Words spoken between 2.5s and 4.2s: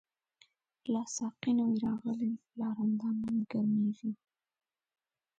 لا رندان نوی گرمیږی